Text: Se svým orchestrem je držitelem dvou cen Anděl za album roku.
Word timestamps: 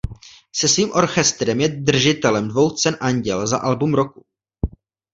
Se 0.51 0.67
svým 0.67 0.91
orchestrem 0.93 1.61
je 1.61 1.67
držitelem 1.69 2.47
dvou 2.47 2.69
cen 2.69 2.97
Anděl 3.01 3.47
za 3.47 3.57
album 3.57 3.93
roku. 3.93 4.25